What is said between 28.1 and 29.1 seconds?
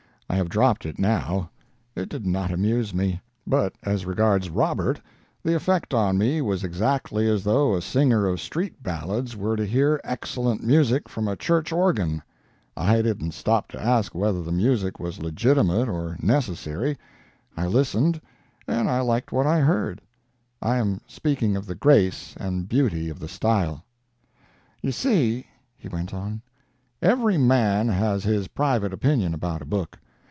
his private